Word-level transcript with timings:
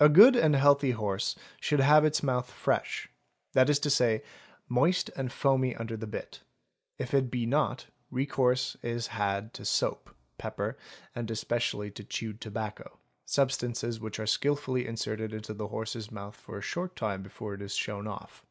$ 0.00 0.04
A 0.04 0.08
good 0.08 0.34
and 0.34 0.56
healthy 0.56 0.90
horse 0.90 1.36
should 1.60 1.78
have 1.78 2.04
its 2.04 2.20
mouth 2.20 2.50
"fresh," 2.50 3.08
that 3.52 3.70
is 3.70 3.78
to 3.78 3.88
i 3.90 4.18
say, 4.18 4.22
moist 4.68 5.08
and 5.14 5.30
foamy 5.30 5.76
under 5.76 5.96
the 5.96 6.08
bit; 6.08 6.40
if 6.98 7.14
it 7.14 7.30
be 7.30 7.46
not, 7.46 7.86
recourse 8.10 8.76
is 8.82 9.06
had 9.06 9.54
to 9.54 9.64
soap,_ 9.64 10.10
pepper, 10.36 10.76
and 11.14 11.30
especially 11.30 11.92
to 11.92 12.02
chewed 12.02 12.40
tobacco, 12.40 12.98
substances 13.24 14.00
which 14.00 14.18
are 14.18 14.26
skilfully 14.26 14.84
it 14.84 14.88
inserted 14.88 15.32
into 15.32 15.54
the 15.54 15.68
horse's 15.68 16.10
mouth 16.10 16.34
for 16.34 16.58
a 16.58 16.60
short 16.60 16.96
time 16.96 17.22
before 17.22 17.54
it 17.54 17.62
is 17.62 17.76
shown 17.76 18.08
off. 18.08 18.44